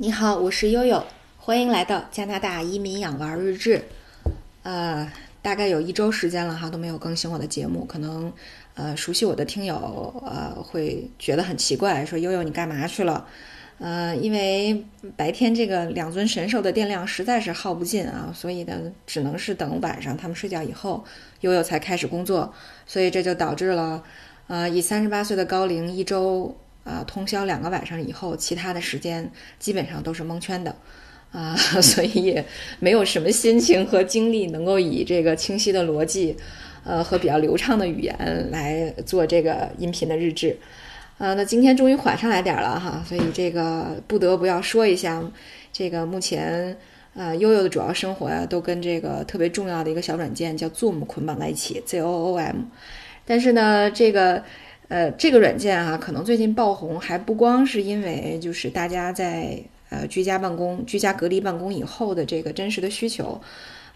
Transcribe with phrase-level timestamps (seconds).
[0.00, 1.04] 你好，我是悠悠，
[1.38, 3.82] 欢迎来到加拿大移民养娃日志。
[4.62, 5.10] 呃，
[5.42, 8.32] 大概有一周时间了哈，都没有更新我的节目，可能
[8.74, 13.26] 呃熟悉我的听友呃会觉得很奇怪，说悠悠你干嘛去了？
[13.80, 14.84] 呃，因为
[15.16, 21.04] 白天这个两尊神兽的电量实在是耗不尽啊，所以呢只能是等晚上他们睡觉以后，
[21.40, 22.54] 悠悠才开始工作，
[22.86, 24.04] 所以这就导致了
[24.46, 26.56] 呃以三十八岁的高龄一周。
[26.88, 30.74] 啊，通宵两个晚上以后，其他的时间基本上都是蒙圈的，
[31.30, 32.42] 啊， 所以也
[32.80, 36.34] 没有什么心情和精力能够以这个清晰的逻辑，
[36.84, 40.56] 呃，和比较流畅的语言来做这个音频的日志，
[41.18, 45.22] 啊，那今天终于缓上来点了哈，所以这个不得不要说一下，
[45.70, 46.74] 这个目前
[47.14, 52.62] 呃悠悠的主要生活呀，都跟这个特别重要的一个小软件叫 Zoom 捆绑在一起，Z O O M，
[53.26, 54.42] 但是呢，这个。
[54.88, 63.38] 呃，这个软件啊，可能最近爆红，还不光是因为就是大家在呃居家办公、居家隔离办公以后的这个真实的需求，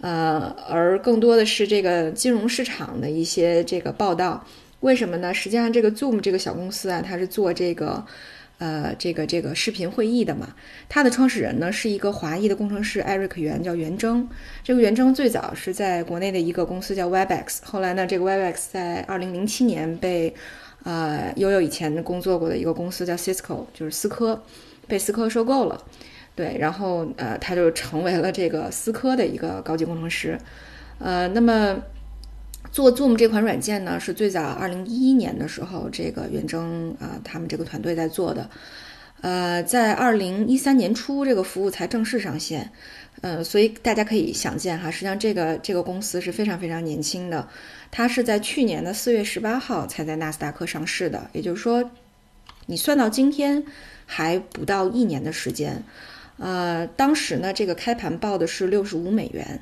[0.00, 4.44] 呃，而更多的是这个金融市场的一些这个报道。
[4.80, 5.32] 为什么呢？
[5.32, 8.02] 实际上，这个 Zoom 这个小公司啊，它是做这个
[8.58, 10.54] 呃这个这个视频会议的嘛。
[10.88, 14.26] 它的创始人呢是一个华裔的工程师艾瑞克袁，叫袁征。
[14.64, 20.34] 这个袁征最早是在国内的一个公司叫 Webex，后来呢，这个 Webex 在二零零七年被
[20.82, 24.42] 呃，悠悠以前工作过的一个公司叫 Cisco，就是思科，
[24.88, 25.84] 被思科收购了，
[26.34, 30.38] 对，然后呃，他就成为了这个思科的一个高级工程师，
[30.98, 31.76] 呃，那么
[32.72, 38.48] 做 Zoom 这款软件呢，是最早二零一一年的时候，这个远征啊，他们这个团队在做的，
[39.20, 42.72] 呃，在二零一三年初，这个服务才正式上线，
[43.20, 47.48] 呃，所以大家可以想见哈，实际上这个这个公司是非常非常年轻的。
[47.90, 51.90] 它是在去年的四月十八号才在纳斯达克上市的，也就是说，
[52.66, 53.64] 你算到今天
[54.06, 55.82] 还不到一年的时间。
[56.38, 59.60] 呃，当时呢，这个开盘报的是六十五美元。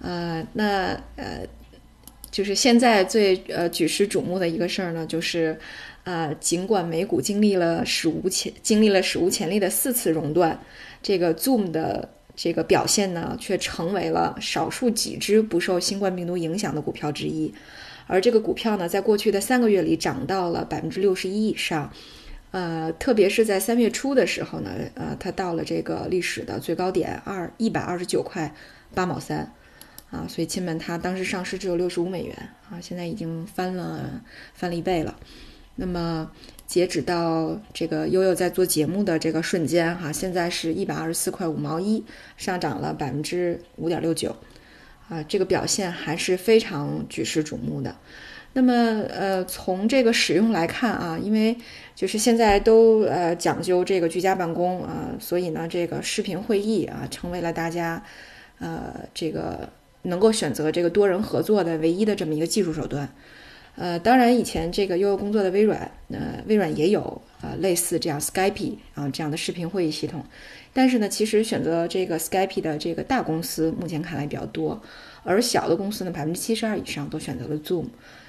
[0.00, 1.46] 呃，那呃，
[2.30, 5.58] 就是现在最呃举世瞩目的一个事儿呢，就是
[6.04, 10.58] 呃，尽管美股经历了史无前经历了史无前例的四次熔断，
[11.02, 12.08] 这个 Zoom 的。
[12.40, 17.52] 这个表现呢，却成为了少数几只不受新冠病毒影响的股票之一，
[18.06, 21.92] 而这个股票呢，在过去的三个月里涨到了百分之六十一以上，
[22.52, 28.54] 呃，特别是在三月初的时候呢，呃，它到了这个历史的最高点二一百二十九块
[28.94, 29.52] 八毛三，
[30.10, 32.36] 啊，所以亲们，它当时上市只有六十五美元
[32.70, 34.22] 啊，现在已经翻了
[34.54, 35.18] 翻了一倍了，
[35.76, 36.30] 那么。
[36.68, 42.04] 截止到这个悠悠在做节目的这个瞬间，哈，现在是一百二十四块五毛一，
[42.36, 44.36] 上涨了百分之五点六九，
[45.08, 47.96] 啊，这个表现还是非常举世瞩目的。
[48.52, 48.74] 那么，
[49.08, 51.56] 呃，从这个使用来看啊，因为
[51.94, 58.04] 就是现在都呃讲究这个居家办公啊，所以呢，这个视频会议啊，成为了大家
[58.58, 59.70] 呃这个
[60.08, 63.08] 能够选择这个多人合作的唯一的这么一个技术手段。
[63.76, 70.24] 呃，当然，以前这个悠悠工作的微软，呃，微软也有呃类似这样 Skype 啊这样的视频会议系统，
[70.72, 74.82] 但是呢，其实选择这个 Skype 的这个大公司目前看来比较多，
[75.22, 77.84] 而小的公司呢，百分之七十二以上都选择了 Zoom，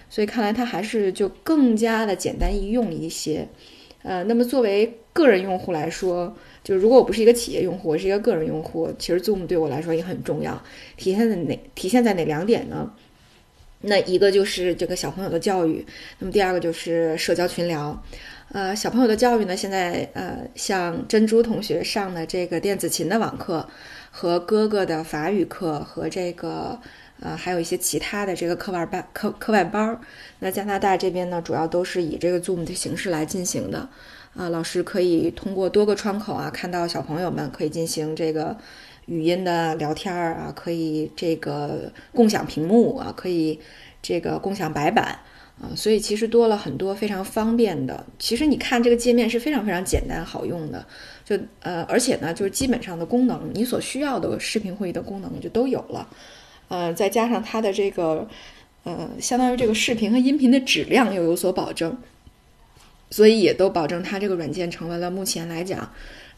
[0.08, 3.48] 所以看来它还是就更加的简单易用一些。
[4.02, 10.62] 呃，那么作为个人用户来说，就如果我不是一个企业用户，我是一个个人用户，其实 Zoom 对我来说也很重要，
[10.96, 11.60] 体现在哪？
[11.76, 12.94] 体现在哪两点呢？
[13.82, 15.86] 那一个就是这个小朋友的教育，
[16.20, 18.04] 那么第二个就是社交群聊。
[18.52, 23.70] 呃，小朋友的教育呢，现在呃，像珍珠同学上的这个电子琴的网课，
[24.12, 26.80] 和哥哥的法语课，和这个
[27.22, 30.02] 呃，还有一些其他的这个课外班课课外班儿。
[30.40, 33.88] 那加拿大这边呢，主要都是以这个 Zoom 的形式来进行的。
[34.36, 38.58] 啊，老师可以通过多个窗口啊，看到小朋友们可以进行这个。
[39.10, 43.60] 语音的聊天儿啊，可以这个共享屏幕啊，可以
[44.04, 45.18] 这个共享白板
[45.60, 48.06] 啊，所以其实多了很多非常方便的。
[48.20, 50.86] 其实你看这个界面是非常非常简单好用的，
[51.26, 56.08] 就呃，而且呢，就是基本上的功能，你所需要的视频会议的功能就都有了。
[56.68, 58.28] 呃，再加上它的这个
[58.84, 61.98] 呃，相当于这个视频和音频的质量又有所保证，
[63.10, 65.92] 所以也都保证它这个软件成为了目前来讲。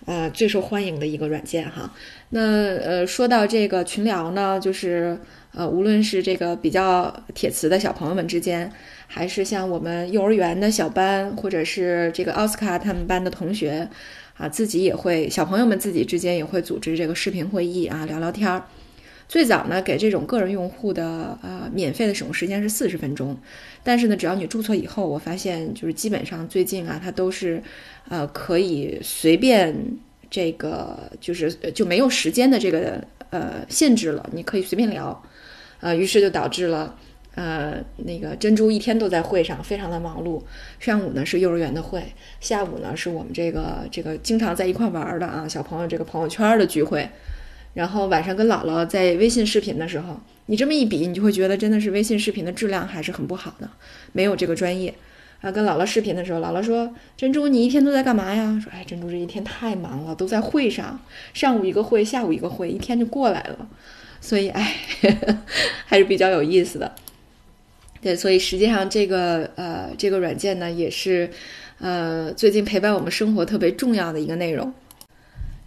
[0.05, 1.93] 呃，最受欢迎的一个软件哈。
[2.29, 2.39] 那
[2.77, 5.17] 呃，说到这个群聊呢，就是
[5.53, 8.71] 呃，无论是这个比较铁磁的小朋友们之间，
[9.07, 13.87] 还是像我们幼儿园的小班，或者是这个奥斯卡他们班的同学
[14.37, 18.63] 啊，自己也会，小朋友们自己之间也会组织这个视频会议啊，聊聊天儿。
[19.31, 23.37] 最早呢，给这种个人用户的呃免费的使用时间是四十分钟，
[23.81, 27.63] 但是呢，只要你注册以后，我发现就是基本上最近啊，它都是，
[28.09, 29.73] 呃，可以随便
[30.29, 35.23] 这个就是就没有时间的这个呃限制了，你可以随便聊，
[35.79, 36.93] 呃，于是就导致了
[37.35, 40.43] 呃那个珍珠一天都在会上，非常的忙碌。
[40.77, 42.03] 上午呢是幼儿园的会，
[42.41, 47.09] 下午呢是我们这个这个经常在一块玩的啊小朋友这个朋友圈的聚会，
[47.73, 53.69] 然后晚上跟姥姥在微信视频的时候，你这么一比，你就会觉得真的是微信视频的质量还是很不好的，
[54.11, 54.93] 没有这个专业。
[55.41, 60.99] 啊，跟姥姥视频的时候，姥姥说：“珍珠，你一天都在干嘛呀？”说：“哎，珍珠这一天太忙了，都在会上，
[61.33, 63.67] 上午一个会，下午一个会，一天就过来了。
[64.19, 64.75] 所以，哎，
[65.87, 66.93] 还是比较有意思的。
[68.01, 71.27] 对，所以实际上这个呃，这个软件呢，也是
[71.79, 74.71] 呃，最近陪伴我们生活特别重要的一个内容。”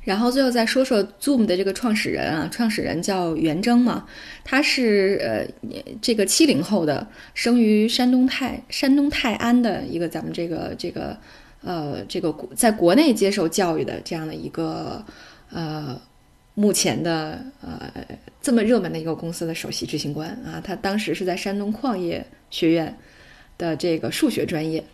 [0.05, 4.07] 然后最后再说说 Zoom 的这个创始人啊，创始人叫袁征嘛，
[4.45, 5.47] 他是呃
[6.03, 11.17] 这个七零后的，生于山东泰山东泰安的一个咱们这个这个
[11.63, 15.03] 呃这个在国内接受教育的这样的一个
[15.51, 15.99] 呃
[16.53, 17.91] 目前的呃
[18.43, 22.95] 这么热门的一个公司的首席执行官啊，他当时是在山东矿业学院
[23.57, 24.85] 的这个数学专业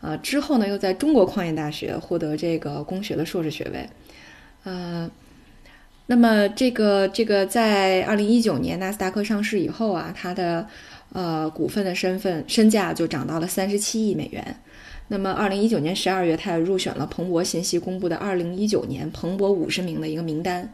[0.00, 3.84] 啊，之后呢又在中国矿业大学获得这个工学的硕士学位。
[4.64, 5.10] 呃，
[6.06, 10.66] 那么这个这个在二零一九年纳斯达克上市以后啊，它的
[11.12, 14.56] 呃股份的身份身价就涨到了三十七亿美元。
[15.08, 20.68] 那么二零一九年十二月，它也入选了彭博信息公布的二零一九年彭博五十名的一个名单。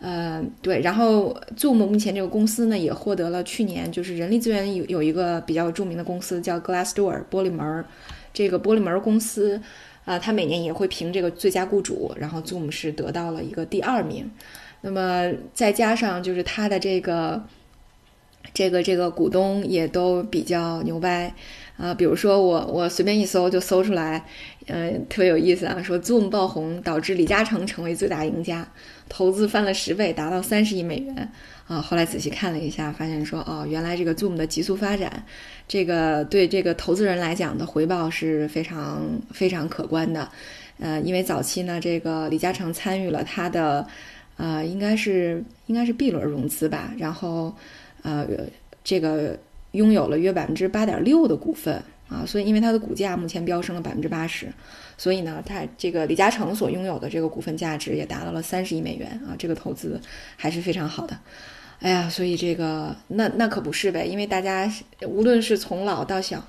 [0.00, 7.84] 呃，对，然后 Zoom 目前这个公司呢，也获得了去年就是人力资源有有一个比较著名的公司叫 Glassdoor 玻璃门儿，
[8.32, 9.60] 这个玻璃门公司。
[10.04, 14.28] 啊，他每年也会评这个最佳雇主，然后 Zoom 是得到了一个第二名。
[14.80, 17.40] 那么再加上就是他的这个
[18.52, 21.32] 这个这个股东也都比较牛掰
[21.82, 24.24] 啊，比如说我我随便一搜就搜出来，
[24.66, 28.64] 呃，特别有意思啊，说 Zoom 爆红导致李嘉诚成为最大赢家，
[29.08, 31.28] 投资翻了十倍，达到三十亿美元。
[31.66, 35.24] 啊，后来仔细看了一下，发现说，哦，原来这个 Zoom 的急速发展，
[35.66, 39.02] 这个对这个投资人来讲的回报是非常
[39.32, 40.28] 非常可观的。
[40.78, 43.84] 呃，因为早期呢，这个李嘉诚参与了他的，
[44.36, 47.52] 呃，应该是应该是 B 轮融资吧，然后，
[48.02, 48.24] 呃，
[48.84, 49.38] 这个
[49.72, 54.52] 拥有了约百分之八点六的股份啊，所以因为它的股价目前飙升了百分之八十，
[54.96, 60.00] 所以呢，他这个李嘉诚所拥有的这个股份价值也达到了三十亿美元啊，这个投资
[60.36, 61.18] 还是非常好的。
[61.80, 64.70] 哎呀，所以这个那那可不是呗，因为大家
[65.04, 66.46] 无论是从老到小，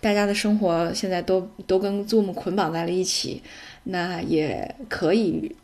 [0.00, 3.40] 大家的生活现在都都跟 Zoom 捆绑在了一起，
[3.84, 5.54] 那也可以，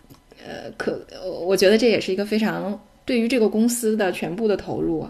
[0.47, 1.05] 呃，可
[1.43, 5.09] 我觉得这也是一个非常对于这个公司的全部的投入，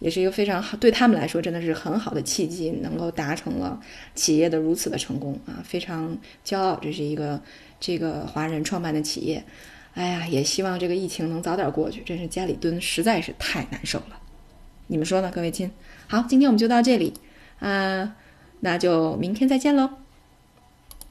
[0.00, 3.80] 也是一个非常好对他们来说真的是很好的契机，能够达成了
[4.14, 7.40] 企业的如此的成功啊，非常骄傲，这是一个
[7.78, 9.44] 这个华人创办的企业。
[9.94, 14.18] 哎呀，也希望这个疫情能早点过去，真是家里蹲实在是太难受了。
[14.86, 15.70] 你们说呢，各位亲？
[16.08, 17.12] 好，今天我们就到这里，
[17.58, 18.16] 啊，
[18.60, 19.90] 那就明天再见喽。